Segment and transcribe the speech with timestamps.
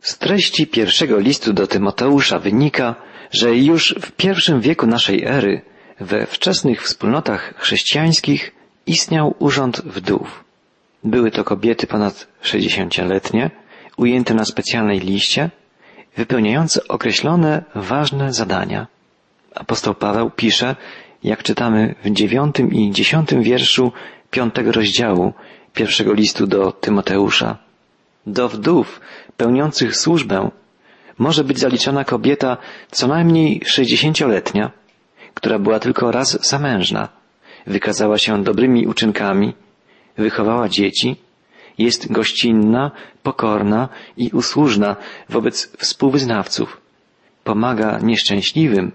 [0.00, 2.94] Z treści pierwszego listu do Tymoteusza wynika,
[3.30, 5.62] że już w pierwszym wieku naszej ery
[6.00, 8.52] we wczesnych wspólnotach chrześcijańskich
[8.86, 10.44] istniał urząd wdów.
[11.04, 13.50] Były to kobiety ponad 60-letnie,
[13.96, 15.50] ujęte na specjalnej liście,
[16.16, 18.86] wypełniające określone ważne zadania.
[19.54, 20.76] Apostoł Paweł pisze,
[21.24, 23.92] jak czytamy w dziewiątym i dziesiątym wierszu
[24.30, 25.32] piątego rozdziału
[25.74, 27.58] pierwszego listu do Tymoteusza.
[28.26, 29.00] Do wdów
[29.40, 30.50] pełniących służbę
[31.18, 32.56] może być zaliczona kobieta
[32.90, 34.70] co najmniej sześćdziesięcioletnia,
[35.34, 37.08] która była tylko raz zamężna,
[37.66, 39.54] wykazała się dobrymi uczynkami,
[40.18, 41.16] wychowała dzieci,
[41.78, 42.90] jest gościnna,
[43.22, 44.96] pokorna i usłużna
[45.28, 46.80] wobec współwyznawców,
[47.44, 48.92] pomaga nieszczęśliwym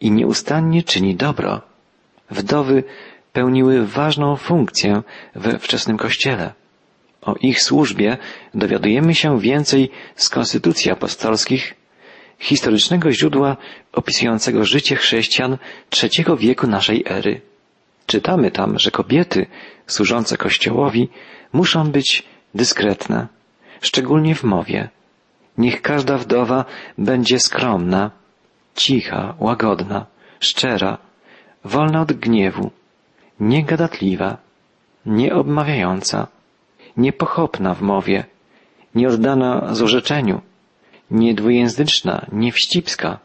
[0.00, 1.60] i nieustannie czyni dobro.
[2.30, 2.84] Wdowy
[3.32, 5.02] pełniły ważną funkcję
[5.34, 6.63] we wczesnym kościele.
[7.24, 8.16] O ich służbie
[8.54, 11.74] dowiadujemy się więcej z konstytucji apostolskich,
[12.38, 13.56] historycznego źródła
[13.92, 15.58] opisującego życie chrześcijan
[15.90, 17.40] trzeciego wieku naszej ery.
[18.06, 19.46] Czytamy tam, że kobiety
[19.86, 21.08] służące Kościołowi
[21.52, 22.22] muszą być
[22.54, 23.28] dyskretne,
[23.80, 24.88] szczególnie w mowie.
[25.58, 26.64] Niech każda wdowa
[26.98, 28.10] będzie skromna,
[28.74, 30.06] cicha, łagodna,
[30.40, 30.98] szczera,
[31.64, 32.70] wolna od gniewu,
[33.40, 34.36] niegadatliwa,
[35.06, 36.26] nieobmawiająca,
[36.96, 38.24] niepochopna w mowie,
[38.94, 40.40] nieoddana złorzeczeniu,
[41.10, 43.18] niedwujęzyczna, niewścibska.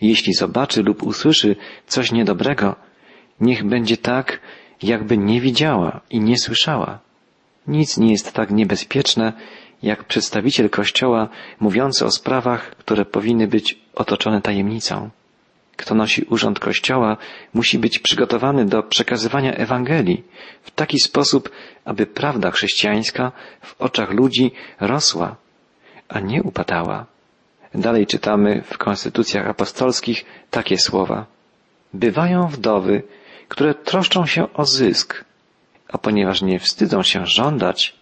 [0.00, 2.76] Jeśli zobaczy lub usłyszy coś niedobrego,
[3.40, 4.40] niech będzie tak,
[4.82, 6.98] jakby nie widziała i nie słyszała.
[7.66, 9.32] Nic nie jest tak niebezpieczne,
[9.82, 11.28] jak przedstawiciel Kościoła
[11.60, 15.10] mówiący o sprawach, które powinny być otoczone tajemnicą.
[15.78, 17.16] Kto nosi urząd Kościoła,
[17.54, 20.24] musi być przygotowany do przekazywania Ewangelii
[20.62, 21.50] w taki sposób,
[21.84, 25.36] aby prawda chrześcijańska w oczach ludzi rosła,
[26.08, 27.06] a nie upadała.
[27.74, 31.26] Dalej czytamy w konstytucjach apostolskich takie słowa.
[31.94, 33.02] Bywają wdowy,
[33.48, 35.24] które troszczą się o zysk,
[35.88, 37.94] a ponieważ nie wstydzą się żądać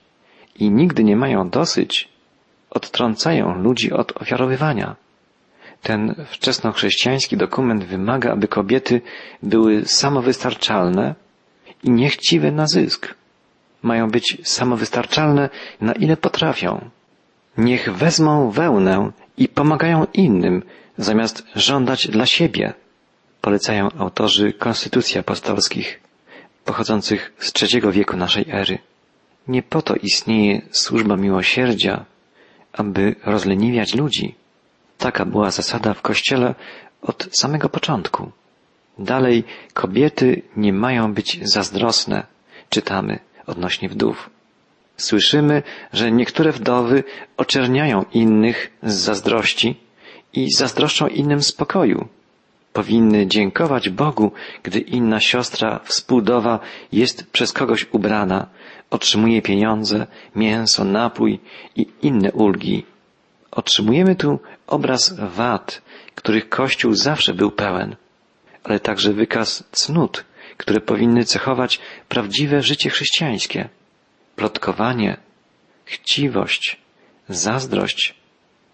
[0.58, 2.08] i nigdy nie mają dosyć,
[2.70, 4.96] odtrącają ludzi od ofiarowywania.
[5.82, 9.00] Ten wczesnochrześcijański dokument wymaga, aby kobiety
[9.42, 11.14] były samowystarczalne
[11.82, 13.14] i niechciwe na zysk.
[13.82, 15.48] Mają być samowystarczalne
[15.80, 16.90] na ile potrafią.
[17.58, 20.62] Niech wezmą wełnę i pomagają innym,
[20.98, 22.72] zamiast żądać dla siebie,
[23.40, 26.00] polecają autorzy konstytucji apostolskich,
[26.64, 28.78] pochodzących z trzeciego wieku naszej ery.
[29.48, 32.04] Nie po to istnieje służba miłosierdzia,
[32.72, 34.34] aby rozleniwiać ludzi.
[34.98, 36.54] Taka była zasada w Kościele
[37.02, 38.30] od samego początku.
[38.98, 42.26] Dalej, kobiety nie mają być zazdrosne,
[42.70, 44.30] czytamy odnośnie wdów.
[44.96, 45.62] Słyszymy,
[45.92, 47.04] że niektóre wdowy
[47.36, 49.76] oczerniają innych z zazdrości
[50.32, 52.08] i zazdroszczą innym spokoju.
[52.72, 54.32] Powinny dziękować Bogu,
[54.62, 56.58] gdy inna siostra współdowa
[56.92, 58.46] jest przez kogoś ubrana,
[58.90, 61.40] otrzymuje pieniądze, mięso, napój
[61.76, 62.84] i inne ulgi.
[63.50, 65.82] Otrzymujemy tu obraz wad,
[66.14, 67.96] których Kościół zawsze był pełen,
[68.64, 70.24] ale także wykaz cnót,
[70.56, 73.68] które powinny cechować prawdziwe życie chrześcijańskie.
[74.36, 75.16] Plotkowanie,
[75.84, 76.80] chciwość,
[77.28, 78.14] zazdrość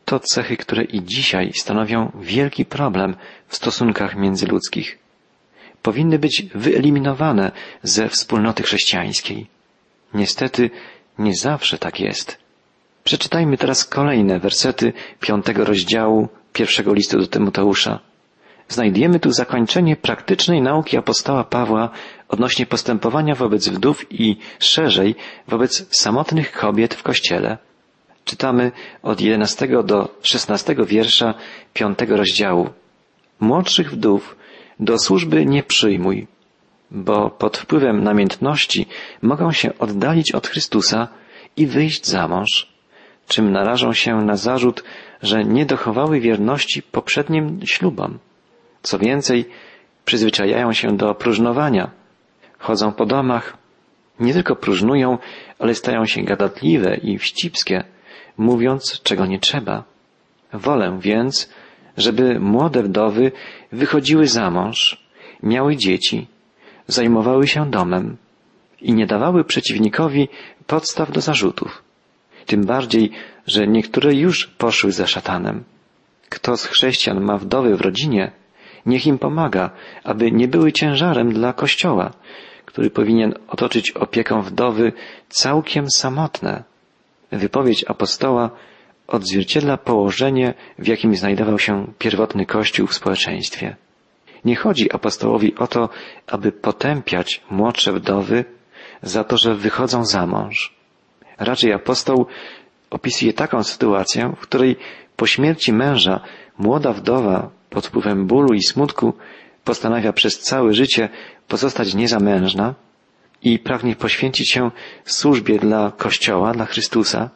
[0.04, 3.16] to cechy, które i dzisiaj stanowią wielki problem
[3.48, 4.98] w stosunkach międzyludzkich.
[5.82, 7.52] Powinny być wyeliminowane
[7.82, 9.46] ze wspólnoty chrześcijańskiej.
[10.14, 10.70] Niestety
[11.18, 12.41] nie zawsze tak jest.
[13.04, 18.00] Przeczytajmy teraz kolejne wersety piątego rozdziału pierwszego listu do Tymoteusza.
[18.68, 21.90] Znajdziemy tu zakończenie praktycznej nauki apostoła Pawła
[22.28, 25.14] odnośnie postępowania wobec wdów i szerzej
[25.48, 27.58] wobec samotnych kobiet w Kościele.
[28.24, 31.34] Czytamy od 11 do 16 wiersza
[31.74, 32.70] piątego rozdziału.
[33.40, 34.36] Młodszych wdów
[34.80, 36.26] do służby nie przyjmuj,
[36.90, 38.86] bo pod wpływem namiętności
[39.22, 41.08] mogą się oddalić od Chrystusa
[41.56, 42.71] i wyjść za mąż,
[43.28, 44.84] czym narażą się na zarzut,
[45.22, 48.18] że nie dochowały wierności poprzednim ślubom.
[48.82, 49.48] Co więcej,
[50.04, 51.90] przyzwyczajają się do próżnowania,
[52.58, 53.56] chodzą po domach,
[54.20, 55.18] nie tylko próżnują,
[55.58, 57.84] ale stają się gadatliwe i wścibskie,
[58.38, 59.84] mówiąc, czego nie trzeba.
[60.52, 61.50] Wolę więc,
[61.96, 63.32] żeby młode wdowy
[63.72, 65.04] wychodziły za mąż,
[65.42, 66.26] miały dzieci,
[66.86, 68.16] zajmowały się domem
[68.80, 70.28] i nie dawały przeciwnikowi
[70.66, 71.82] podstaw do zarzutów.
[72.46, 73.10] Tym bardziej,
[73.46, 75.64] że niektóre już poszły za szatanem.
[76.28, 78.32] Kto z chrześcijan ma wdowy w rodzinie,
[78.86, 79.70] niech im pomaga,
[80.04, 82.12] aby nie były ciężarem dla Kościoła,
[82.64, 84.92] który powinien otoczyć opieką wdowy
[85.28, 86.64] całkiem samotne.
[87.32, 88.50] Wypowiedź apostoła
[89.06, 93.76] odzwierciedla położenie, w jakim znajdował się pierwotny Kościół w społeczeństwie.
[94.44, 95.88] Nie chodzi apostołowi o to,
[96.26, 98.44] aby potępiać młodsze wdowy
[99.02, 100.81] za to, że wychodzą za mąż.
[101.38, 102.26] Raczej apostoł
[102.90, 104.76] opisuje taką sytuację, w której
[105.16, 106.20] po śmierci męża
[106.58, 109.14] młoda wdowa pod wpływem bólu i smutku
[109.64, 111.08] postanawia przez całe życie
[111.48, 112.74] pozostać niezamężna
[113.42, 114.70] i pragnie poświęcić się
[115.04, 117.30] służbie dla Kościoła, dla Chrystusa,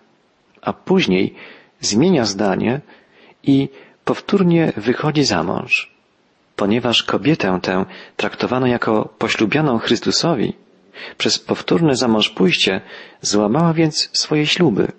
[0.62, 1.34] a później
[1.80, 2.80] zmienia zdanie
[3.42, 3.68] i
[4.04, 5.96] powtórnie wychodzi za mąż.
[6.56, 7.84] Ponieważ kobietę tę
[8.16, 10.54] traktowano jako poślubioną Chrystusowi,
[11.18, 12.80] przez powtórne zamąż pójście
[13.20, 14.92] złamała więc swoje śluby.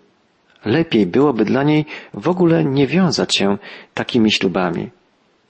[0.66, 3.58] Lepiej byłoby dla niej w ogóle nie wiązać się
[3.94, 4.90] takimi ślubami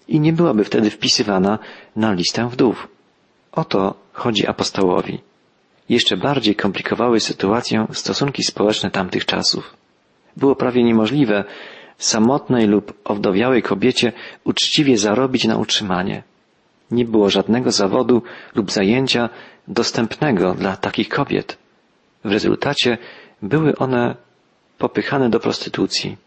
[0.08, 1.60] i nie byłaby wtedy wpisywana
[1.96, 2.88] na listę wdów.
[3.52, 5.20] O to chodzi apostołowi.
[5.90, 9.74] Jeszcze bardziej komplikowały sytuację stosunki społeczne tamtych czasów.
[10.38, 11.44] Było prawie niemożliwe
[11.98, 14.14] samotnej lub owdowiałej kobiecie
[14.44, 16.24] uczciwie zarobić na utrzymanie.
[16.92, 18.22] Nie było żadnego zawodu
[18.56, 19.30] lub zajęcia
[19.68, 21.58] dostępnego dla takich kobiet.
[22.24, 22.98] W rezultacie
[23.42, 24.16] były one
[24.78, 26.18] popychane do prostytucji.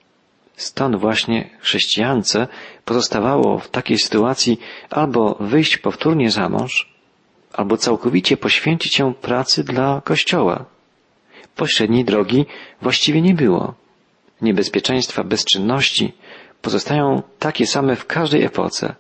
[0.57, 2.49] Stąd właśnie chrześcijance
[2.85, 4.61] pozostawało w takiej sytuacji
[4.91, 6.93] albo wyjść powtórnie za mąż,
[7.53, 10.65] albo całkowicie poświęcić się pracy dla Kościoła.
[11.57, 12.47] Pośredniej drogi
[12.83, 13.75] właściwie nie było.
[14.43, 16.13] Niebezpieczeństwa bezczynności
[16.63, 18.95] pozostają takie same w każdej epoce.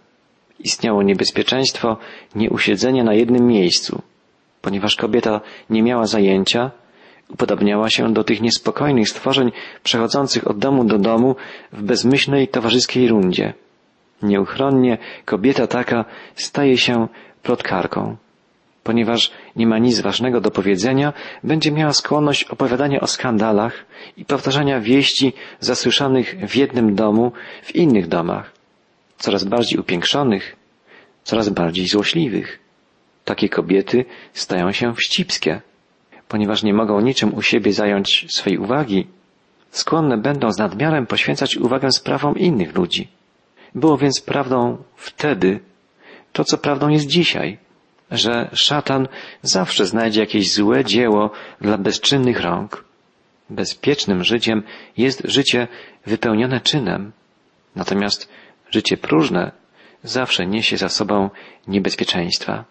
[0.58, 1.96] Istniało niebezpieczeństwo
[2.34, 4.02] nieusiedzenia na jednym miejscu.
[4.62, 5.40] Ponieważ kobieta
[5.70, 6.70] nie miała zajęcia,
[7.28, 9.52] upodabniała się do tych niespokojnych stworzeń
[9.82, 11.36] przechodzących od domu do domu
[11.72, 13.54] w bezmyślnej towarzyskiej rundzie.
[14.22, 16.04] Nieuchronnie kobieta taka
[16.34, 17.08] staje się
[17.42, 18.16] plotkarką.
[18.82, 21.12] Ponieważ nie ma nic ważnego do powiedzenia,
[21.44, 23.84] będzie miała skłonność opowiadania o skandalach
[24.16, 28.52] i powtarzania wieści zasłyszanych w jednym domu w innych domach,
[29.18, 30.56] coraz bardziej upiększonych,
[31.24, 32.69] coraz bardziej złośliwych.
[33.30, 33.98] Takie kobiety
[34.32, 35.60] stają się wścibskie
[36.30, 39.06] ponieważ nie mogą niczym u siebie zająć swej uwagi,
[39.70, 43.08] skłonne będą z nadmiarem poświęcać uwagę sprawom innych ludzi.
[43.74, 45.60] Było więc prawdą wtedy
[46.32, 47.58] to, co prawdą jest dzisiaj,
[48.10, 49.08] że szatan
[49.42, 51.30] zawsze znajdzie jakieś złe dzieło
[51.60, 52.84] dla bezczynnych rąk.
[53.50, 54.62] Bezpiecznym życiem
[54.96, 55.68] jest życie
[56.06, 57.12] wypełnione czynem,
[57.76, 58.28] natomiast
[58.70, 59.52] życie próżne
[60.04, 61.30] zawsze niesie za sobą
[61.66, 62.64] niebezpieczeństwa.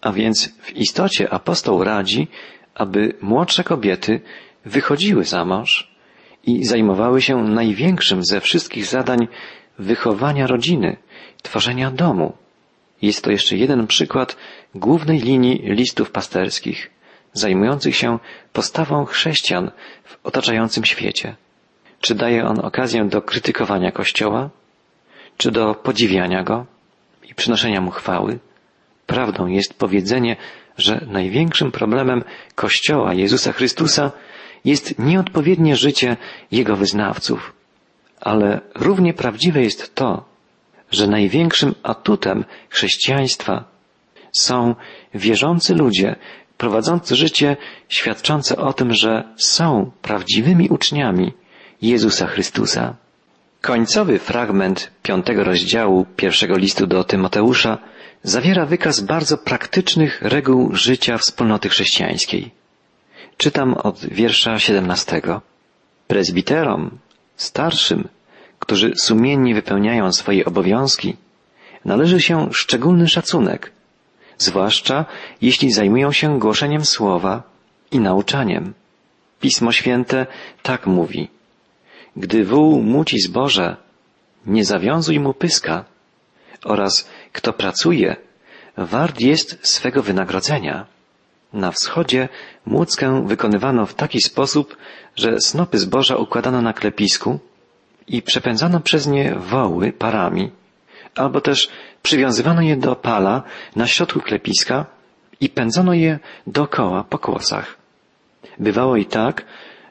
[0.00, 2.28] A więc w istocie apostoł radzi,
[2.74, 4.20] aby młodsze kobiety
[4.64, 5.90] wychodziły za mąż
[6.44, 9.28] i zajmowały się największym ze wszystkich zadań
[9.78, 10.96] wychowania rodziny,
[11.42, 12.32] tworzenia domu.
[13.02, 14.36] Jest to jeszcze jeden przykład
[14.74, 16.90] głównej linii listów pasterskich,
[17.32, 18.18] zajmujących się
[18.52, 19.70] postawą chrześcijan
[20.04, 21.36] w otaczającym świecie.
[22.00, 24.50] Czy daje on okazję do krytykowania Kościoła,
[25.36, 26.66] czy do podziwiania go
[27.30, 28.38] i przynoszenia mu chwały?
[29.10, 30.36] Prawdą jest powiedzenie,
[30.78, 32.24] że największym problemem
[32.54, 34.10] Kościoła Jezusa Chrystusa
[34.64, 36.16] jest nieodpowiednie życie
[36.52, 37.52] Jego wyznawców.
[38.20, 40.24] Ale równie prawdziwe jest to,
[40.90, 43.64] że największym atutem chrześcijaństwa
[44.32, 44.74] są
[45.14, 46.16] wierzący ludzie,
[46.58, 47.56] prowadzący życie
[47.88, 51.32] świadczące o tym, że są prawdziwymi uczniami
[51.82, 52.94] Jezusa Chrystusa.
[53.60, 57.78] Końcowy fragment piątego rozdziału pierwszego listu do Tymoteusza
[58.22, 62.50] zawiera wykaz bardzo praktycznych reguł życia wspólnoty chrześcijańskiej.
[63.36, 65.22] Czytam od wiersza 17.
[66.06, 66.98] Prezbiterom,
[67.36, 68.08] starszym,
[68.58, 71.16] którzy sumiennie wypełniają swoje obowiązki,
[71.84, 73.72] należy się szczególny szacunek,
[74.38, 75.04] zwłaszcza
[75.42, 77.42] jeśli zajmują się głoszeniem słowa
[77.90, 78.74] i nauczaniem.
[79.40, 80.26] Pismo Święte
[80.62, 81.28] tak mówi.
[82.16, 83.76] Gdy wół muci zboże,
[84.46, 85.84] nie zawiązuj mu pyska
[86.64, 88.16] oraz kto pracuje,
[88.76, 90.86] wart jest swego wynagrodzenia.
[91.52, 92.28] Na wschodzie
[92.66, 94.76] młódzkę wykonywano w taki sposób,
[95.16, 97.38] że snopy zboża układano na klepisku
[98.08, 100.50] i przepędzano przez nie woły parami,
[101.14, 101.68] albo też
[102.02, 103.42] przywiązywano je do pala
[103.76, 104.86] na środku klepiska
[105.40, 107.76] i pędzono je dookoła po kłosach.
[108.58, 109.44] Bywało i tak,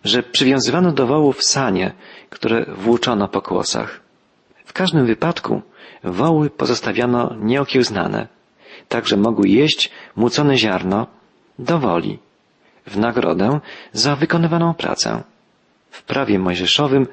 [0.04, 1.92] że przywiązywano do wołów sanie,
[2.30, 4.00] które włóczono po kłosach.
[4.66, 5.62] W każdym wypadku
[6.04, 8.28] woły pozostawiano nieokiełznane,
[8.88, 11.08] tak że mogły jeść mucone ziarno
[11.60, 12.20] do woli,
[12.88, 13.60] w nagrodę
[13.94, 15.24] za wykonywaną pracę.
[15.92, 17.08] W prawie mojżeszowym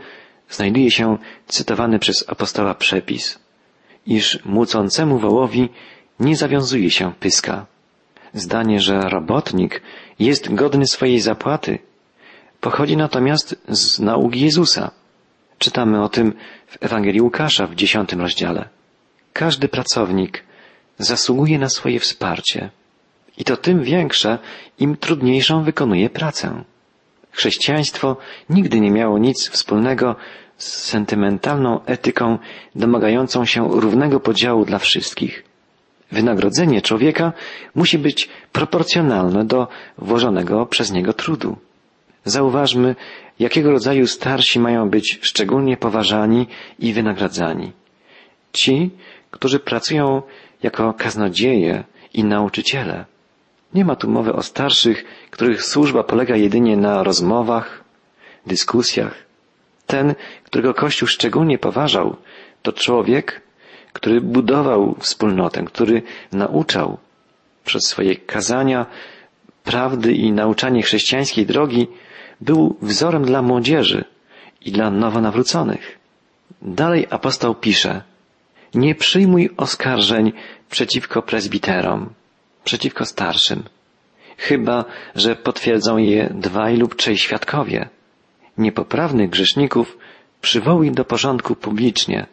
[0.50, 3.38] znajduje się cytowany przez apostoła przepis,
[4.06, 5.68] iż mucącemu wołowi
[6.20, 7.66] nie zawiązuje się pyska.
[8.34, 9.82] Zdanie, że robotnik
[10.18, 11.78] jest godny swojej zapłaty,
[12.60, 14.90] pochodzi natomiast z nauki Jezusa,
[15.58, 16.32] Czytamy o tym
[16.66, 18.68] w Ewangelii Łukasza w dziesiątym rozdziale.
[19.36, 20.44] Każdy pracownik
[20.98, 22.70] zasługuje na swoje wsparcie.
[23.38, 24.38] I to tym większe,
[24.78, 26.64] im trudniejszą wykonuje pracę.
[27.32, 28.16] Chrześcijaństwo
[28.50, 30.16] nigdy nie miało nic wspólnego
[30.56, 32.38] z sentymentalną etyką
[32.74, 35.44] domagającą się równego podziału dla wszystkich.
[36.12, 37.32] Wynagrodzenie człowieka
[37.74, 41.56] musi być proporcjonalne do włożonego przez niego trudu.
[42.24, 42.96] Zauważmy,
[43.38, 46.46] jakiego rodzaju starsi mają być szczególnie poważani
[46.78, 47.72] i wynagradzani.
[48.52, 48.90] Ci,
[49.36, 50.22] którzy pracują
[50.62, 53.04] jako kaznodzieje i nauczyciele.
[53.74, 57.84] Nie ma tu mowy o starszych, których służba polega jedynie na rozmowach,
[58.46, 59.14] dyskusjach.
[59.86, 60.14] Ten,
[60.44, 62.16] którego Kościół szczególnie poważał,
[62.62, 63.42] to człowiek,
[63.92, 66.02] który budował wspólnotę, który
[66.32, 66.98] nauczał
[67.64, 68.86] przez swoje kazania
[69.64, 71.88] prawdy i nauczanie chrześcijańskiej drogi,
[72.40, 74.04] był wzorem dla młodzieży
[74.60, 75.98] i dla nowonawróconych.
[76.62, 78.02] Dalej apostoł pisze,
[78.76, 80.32] nie przyjmuj oskarżeń
[80.70, 82.14] przeciwko prezbiterom,
[82.64, 83.62] przeciwko starszym,
[84.36, 87.88] chyba że potwierdzą je dwaj lub trzej świadkowie.
[88.58, 89.98] Niepoprawnych grzeszników
[90.40, 92.26] przywołuj do porządku publicznie,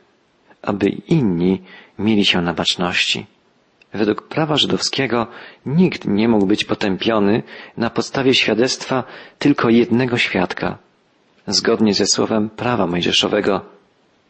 [0.61, 1.61] aby inni
[1.99, 3.25] mieli się na baczności.
[3.93, 5.27] Według prawa żydowskiego
[5.65, 7.43] nikt nie mógł być potępiony
[7.77, 9.03] na podstawie świadectwa
[9.39, 10.77] tylko jednego świadka.
[11.47, 13.65] Zgodnie ze słowem prawa mojżeszowego,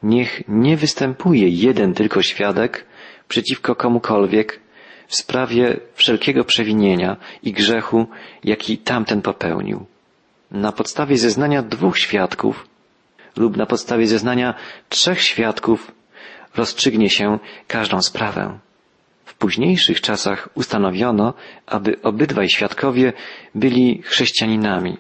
[0.04, 2.86] niech nie występuje jeden tylko świadek
[3.28, 4.60] przeciwko komukolwiek
[5.08, 8.08] w sprawie wszelkiego przewinienia i grzechu,
[8.44, 9.86] jaki tamten popełnił.
[10.52, 12.68] Na podstawie zeznania dwóch świadków
[13.36, 14.54] lub na podstawie zeznania
[14.90, 15.92] trzech świadków
[16.56, 18.60] rozstrzygnie się każdą sprawę.
[19.26, 21.34] W późniejszych czasach ustanowiono,
[21.66, 23.14] aby obydwaj świadkowie
[23.56, 24.98] byli chrześcijaninami,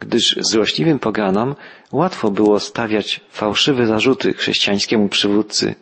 [0.00, 1.54] gdyż złośliwym poganom
[1.92, 5.74] łatwo było stawiać fałszywe zarzuty chrześcijańskiemu przywódcy.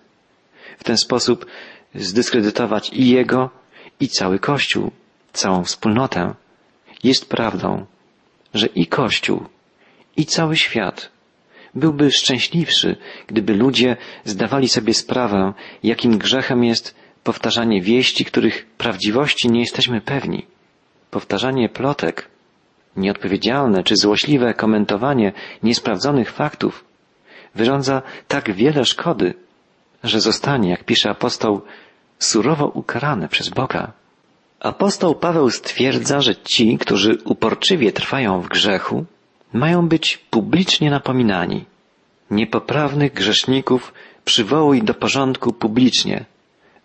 [0.79, 1.47] W ten sposób
[1.95, 3.51] zdyskredytować i jego,
[4.01, 4.91] i cały Kościół,
[5.33, 6.35] całą wspólnotę.
[7.05, 7.87] Jest prawdą,
[8.55, 9.45] że i Kościół,
[10.17, 11.11] i cały świat
[11.75, 15.53] byłby szczęśliwszy, gdyby ludzie zdawali sobie sprawę,
[15.83, 20.47] jakim grzechem jest powtarzanie wieści, których prawdziwości nie jesteśmy pewni.
[21.11, 22.29] Powtarzanie plotek,
[22.97, 25.33] nieodpowiedzialne czy złośliwe komentowanie
[25.63, 26.85] niesprawdzonych faktów
[27.55, 29.35] wyrządza tak wiele szkody,
[30.05, 31.61] że zostanie, jak pisze apostoł,
[32.19, 33.93] surowo ukarane przez Boga.
[34.61, 39.05] Apostoł Paweł stwierdza, że ci, którzy uporczywie trwają w grzechu,
[39.53, 41.65] mają być publicznie napominani.
[42.31, 43.93] Niepoprawnych grzeszników
[44.25, 46.25] przywołuj do porządku publicznie,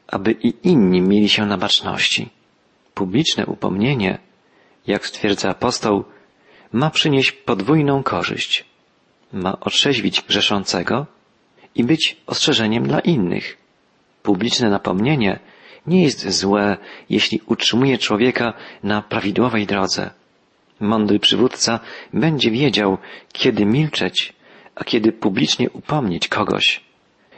[0.07, 2.29] aby i inni mieli się na baczności.
[2.93, 4.17] Publiczne upomnienie,
[4.87, 6.03] jak stwierdza apostoł,
[6.71, 8.65] ma przynieść podwójną korzyść.
[9.33, 11.05] Ma otrzeźwić grzeszącego
[11.75, 13.57] i być ostrzeżeniem dla innych.
[14.23, 15.39] Publiczne napomnienie
[15.87, 16.77] nie jest złe,
[17.09, 18.53] jeśli utrzymuje człowieka
[18.83, 20.09] na prawidłowej drodze.
[20.79, 21.79] Mądry przywódca
[22.13, 22.97] będzie wiedział,
[23.33, 24.33] kiedy milczeć,
[24.75, 26.83] a kiedy publicznie upomnieć kogoś.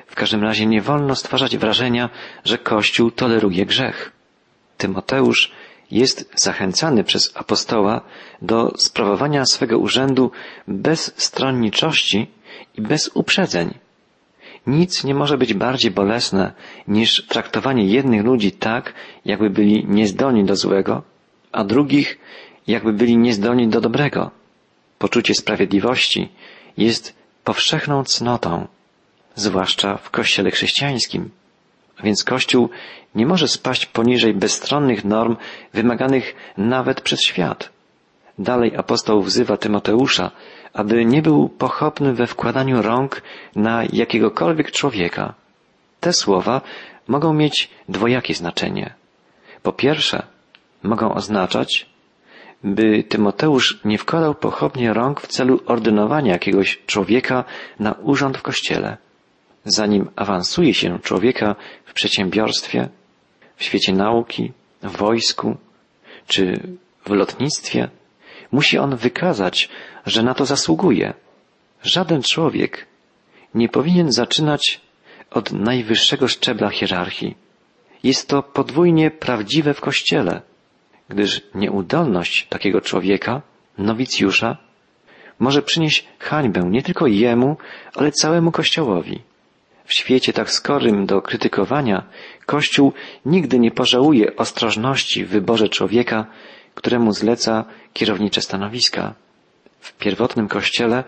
[0.07, 2.09] W każdym razie nie wolno stwarzać wrażenia,
[2.45, 4.11] że Kościół toleruje grzech.
[4.77, 5.51] Tymoteusz
[5.91, 8.01] jest zachęcany przez apostoła
[8.41, 10.31] do sprawowania swego urzędu
[10.67, 12.27] bez stronniczości
[12.77, 13.73] i bez uprzedzeń.
[14.67, 16.53] Nic nie może być bardziej bolesne
[16.87, 18.93] niż traktowanie jednych ludzi tak,
[19.25, 21.03] jakby byli niezdolni do złego,
[21.51, 22.17] a drugich
[22.67, 24.31] jakby byli niezdolni do dobrego.
[24.97, 26.29] Poczucie sprawiedliwości
[26.77, 28.67] jest powszechną cnotą,
[29.35, 31.29] zwłaszcza w kościele chrześcijańskim.
[32.03, 32.69] Więc Kościół
[33.15, 35.35] nie może spaść poniżej bezstronnych norm
[35.73, 37.69] wymaganych nawet przez świat.
[38.39, 40.31] Dalej apostoł wzywa Tymoteusza,
[40.73, 43.21] aby nie był pochopny we wkładaniu rąk
[43.55, 45.33] na jakiegokolwiek człowieka.
[45.99, 46.61] Te słowa
[47.07, 48.93] mogą mieć dwojakie znaczenie.
[49.63, 50.23] Po pierwsze,
[50.83, 51.89] mogą oznaczać,
[52.63, 57.43] by Tymoteusz nie wkładał pochopnie rąk w celu ordynowania jakiegoś człowieka
[57.79, 58.97] na urząd w kościele.
[59.65, 62.89] Zanim awansuje się człowieka w przedsiębiorstwie,
[63.57, 64.51] w świecie nauki,
[64.83, 65.57] w wojsku
[66.27, 66.61] czy
[67.05, 67.89] w lotnictwie,
[68.51, 69.69] musi on wykazać,
[70.05, 71.13] że na to zasługuje.
[71.83, 72.85] Żaden człowiek
[73.53, 74.81] nie powinien zaczynać
[75.31, 77.35] od najwyższego szczebla hierarchii.
[78.03, 80.41] Jest to podwójnie prawdziwe w Kościele,
[81.09, 83.41] gdyż nieudolność takiego człowieka,
[83.77, 84.57] nowicjusza,
[85.39, 87.57] może przynieść hańbę nie tylko jemu,
[87.95, 89.21] ale całemu Kościołowi.
[89.89, 92.03] W świecie tak skorym do krytykowania,
[92.45, 92.93] Kościół
[93.25, 96.25] nigdy nie pożałuje ostrożności w wyborze człowieka,
[96.75, 99.13] któremu zleca kierownicze stanowiska.
[99.79, 101.03] W pierwotnym Kościele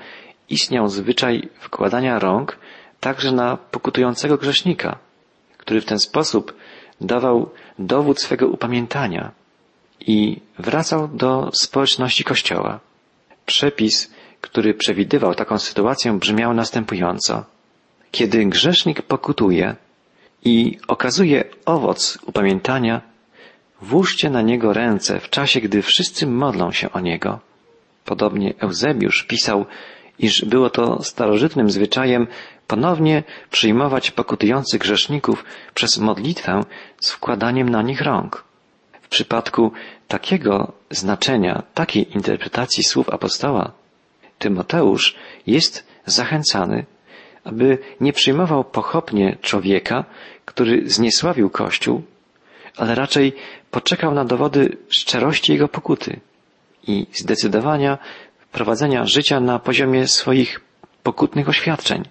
[0.50, 2.57] istniał zwyczaj wkładania rąk
[3.00, 4.97] także na pokutującego grzesznika,
[5.57, 6.53] który w ten sposób
[7.01, 9.31] dawał dowód swego upamiętania
[10.00, 12.79] i wracał do społeczności Kościoła.
[13.45, 14.11] Przepis,
[14.41, 17.45] który przewidywał taką sytuację, brzmiał następująco.
[18.11, 19.75] Kiedy grzesznik pokutuje
[20.43, 23.01] i okazuje owoc upamiętania,
[23.81, 27.39] włóżcie na niego ręce w czasie, gdy wszyscy modlą się o niego.
[28.05, 29.65] Podobnie Eusebiusz pisał,
[30.19, 32.27] iż było to starożytnym zwyczajem
[32.67, 36.63] ponownie przyjmować pokutujących grzeszników przez modlitwę
[36.99, 38.43] z wkładaniem na nich rąk.
[39.01, 39.71] W przypadku
[40.07, 43.71] takiego znaczenia, takiej interpretacji słów apostoła,
[44.39, 45.15] Tymoteusz
[45.47, 46.85] jest zachęcany,
[47.43, 50.05] aby nie przyjmował pochopnie człowieka,
[50.45, 52.01] który zniesławił Kościół,
[52.77, 53.33] ale raczej
[53.71, 56.19] poczekał na dowody szczerości jego pokuty
[56.88, 57.98] i zdecydowania
[58.51, 60.62] prowadzenia życia na poziomie swoich
[61.03, 62.03] pokutnych oświadczeń.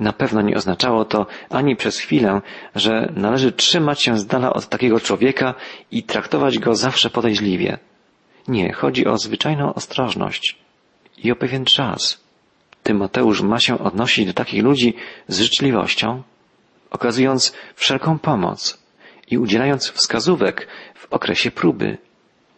[0.00, 2.40] Na pewno nie oznaczało to ani przez chwilę,
[2.74, 5.54] że należy trzymać się z dala od takiego człowieka
[5.90, 7.78] i traktować go zawsze podejrzliwie.
[8.48, 10.58] Nie, chodzi o zwyczajną ostrożność
[11.18, 12.23] i o pewien czas.
[12.84, 14.94] Tymoteusz ma się odnosić do takich ludzi
[15.28, 16.22] z życzliwością,
[16.90, 18.78] okazując wszelką pomoc
[19.30, 21.98] i udzielając wskazówek w okresie próby.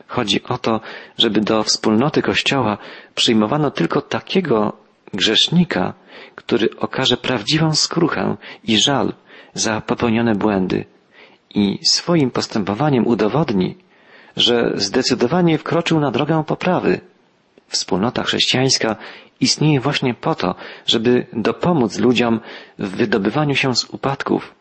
[0.06, 0.80] Chodzi o to,
[1.18, 2.78] żeby do wspólnoty Kościoła
[3.14, 4.72] przyjmowano tylko takiego
[5.14, 5.94] grzesznika,
[6.34, 9.12] który okaże prawdziwą skruchę i żal
[9.54, 10.84] za popełnione błędy
[11.54, 13.76] i swoim postępowaniem udowodni,
[14.36, 17.00] że zdecydowanie wkroczył na drogę poprawy.
[17.68, 18.96] Wspólnota chrześcijańska
[19.40, 20.54] istnieje właśnie po to,
[20.86, 22.40] żeby dopomóc ludziom
[22.78, 24.54] w wydobywaniu się z upadków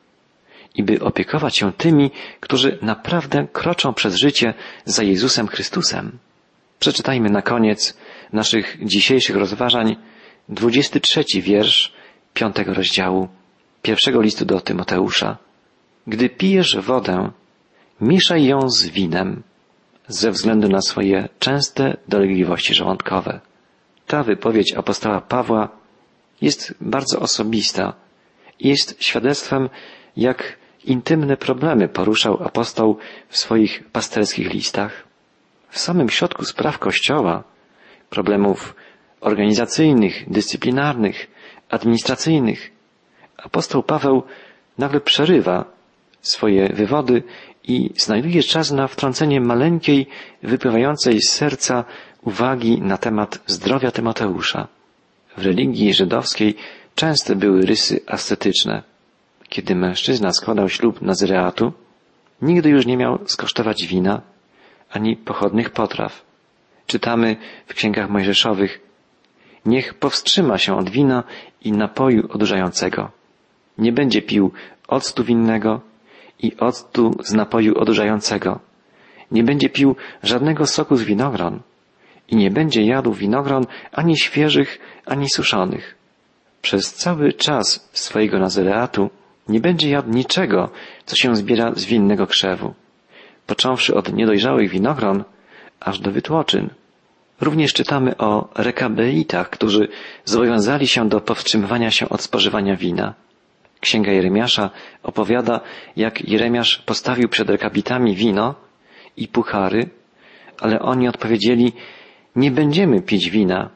[0.76, 4.54] i by opiekować się tymi, którzy naprawdę kroczą przez życie
[4.86, 6.18] za Jezusem Chrystusem.
[6.80, 7.98] Przeczytajmy na koniec
[8.34, 9.96] naszych dzisiejszych rozważań
[10.50, 11.94] 23 wiersz
[12.34, 13.28] piątego rozdziału
[13.82, 15.38] pierwszego listu do Tymoteusza.
[16.08, 17.32] Gdy pijesz wodę,
[18.02, 19.44] mieszaj ją z winem
[20.08, 23.39] ze względu na swoje częste dolegliwości żołądkowe.
[24.08, 25.70] Ta wypowiedź apostoła Pawła
[26.41, 27.94] jest bardzo osobista
[28.60, 29.70] i jest świadectwem,
[30.18, 32.98] jak intymne problemy poruszał apostoł
[33.30, 35.04] w swoich pasterskich listach.
[35.70, 37.44] W samym środku spraw Kościoła,
[38.10, 38.76] problemów
[39.22, 41.28] organizacyjnych, dyscyplinarnych,
[41.70, 42.72] administracyjnych,
[43.38, 44.24] apostoł Paweł
[44.78, 45.75] nagle przerywa
[46.28, 47.24] swoje wywody
[47.64, 50.08] i znajduje czas na wtrącenie maleńkiej,
[50.44, 51.84] wypływającej z serca
[52.22, 54.68] uwagi na temat zdrowia Tymoteusza.
[55.38, 56.56] W religii żydowskiej
[56.96, 58.84] częste były rysy ascetyczne.
[59.50, 61.74] Kiedy mężczyzna składał ślub Nazyreatu,
[62.42, 64.22] nigdy już nie miał skosztować wina
[64.90, 66.26] ani pochodnych potraw.
[66.88, 67.36] Czytamy
[67.68, 68.86] w księgach mojżeszowych
[69.66, 71.24] Niech powstrzyma się od wina
[71.62, 73.12] i napoju odurzającego.
[73.78, 74.52] Nie będzie pił
[74.88, 75.82] octu winnego
[76.39, 78.60] i octu z napoju odurzającego.
[79.32, 81.60] Nie będzie pił żadnego soku z winogron
[82.28, 85.95] i nie będzie jadł winogron ani świeżych, ani suszonych.
[86.62, 89.10] Przez cały czas swojego nazereatu
[89.50, 90.69] nie będzie jadł niczego,
[91.06, 92.74] co się zbiera z winnego krzewu,
[93.48, 95.24] począwszy od niedojrzałych winogron,
[95.80, 96.69] aż do wytłoczyn.
[97.41, 99.88] Również czytamy o rekabeitach, którzy
[100.26, 103.13] zobowiązali się do powstrzymywania się od spożywania wina.
[103.80, 104.70] Księga Jeremiasza
[105.04, 105.60] opowiada,
[105.96, 108.56] jak Jeremiasz postawił przed rekabitami wino
[109.18, 109.90] i puchary,
[110.60, 111.74] ale oni odpowiedzieli,
[112.36, 113.70] nie będziemy pić wina,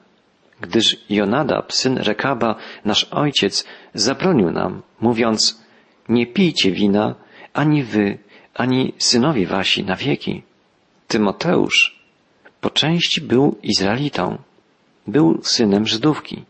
[0.62, 5.64] gdyż Jonadab, syn Rekaba, nasz ojciec, zabronił nam, mówiąc,
[6.10, 7.16] nie pijcie wina,
[7.54, 8.18] ani wy,
[8.54, 10.44] ani synowie wasi na wieki.
[11.08, 12.00] Tymoteusz
[12.62, 14.38] po części był Izraelitą,
[15.08, 16.44] był synem Żydówki.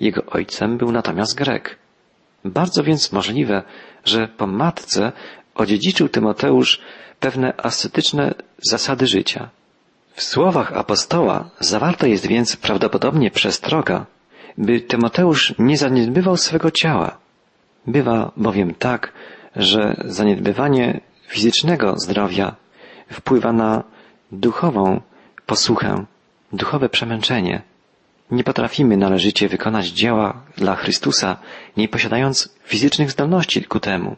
[0.00, 1.79] Jego ojcem był natomiast Grek.
[2.44, 3.62] Bardzo więc możliwe,
[4.04, 5.12] że po matce
[5.54, 6.80] odziedziczył Tymoteusz
[7.20, 9.50] pewne ascetyczne zasady życia.
[10.14, 14.06] W słowach apostoła zawarta jest więc prawdopodobnie przestroga,
[14.58, 17.18] by Tymoteusz nie zaniedbywał swego ciała.
[17.86, 19.12] Bywa bowiem tak,
[19.56, 22.56] że zaniedbywanie fizycznego zdrowia
[23.12, 23.84] wpływa na
[24.32, 25.00] duchową
[25.46, 26.04] posłuchę,
[26.52, 27.62] duchowe przemęczenie.
[28.30, 31.36] Nie potrafimy należycie wykonać dzieła dla Chrystusa,
[31.76, 34.16] nie posiadając fizycznych zdolności ku temu.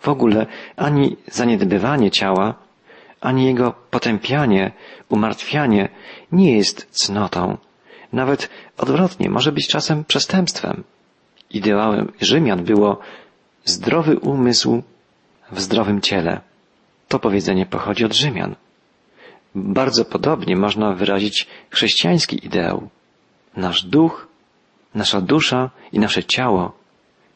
[0.00, 0.46] W ogóle
[0.76, 2.54] ani zaniedbywanie ciała,
[3.20, 4.72] ani jego potępianie,
[5.08, 5.88] umartwianie
[6.32, 7.56] nie jest cnotą.
[8.12, 10.84] Nawet odwrotnie, może być czasem przestępstwem.
[11.50, 12.98] Ideałem Rzymian było
[13.64, 14.82] zdrowy umysł
[15.52, 16.40] w zdrowym ciele.
[17.08, 18.54] To powiedzenie pochodzi od Rzymian.
[19.54, 22.88] Bardzo podobnie można wyrazić chrześcijański ideał.
[23.56, 24.26] Nasz duch
[24.96, 26.72] Nasza dusza i nasze ciało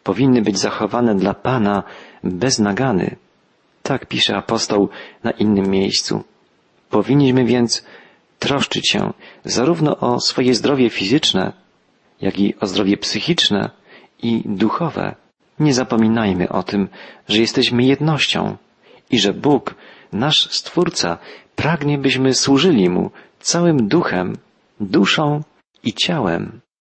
[0.05, 1.83] powinny być zachowane dla Pana
[2.25, 3.17] bez nagany.
[3.83, 4.89] Tak pisze apostoł
[5.25, 6.25] na innym miejscu.
[6.91, 7.85] Powinniśmy więc
[8.39, 9.13] troszczyć się
[9.45, 11.53] zarówno o swoje zdrowie fizyczne,
[12.21, 13.71] jak i o zdrowie psychiczne
[14.23, 15.15] i duchowe.
[15.59, 16.89] Nie zapominajmy o tym,
[17.29, 18.57] że jesteśmy jednością
[19.11, 19.75] i że Bóg,
[20.13, 21.19] nasz Stwórca,
[21.57, 24.37] pragnie byśmy służyli Mu całym duchem,
[24.81, 25.43] duszą
[25.83, 26.61] i ciałem.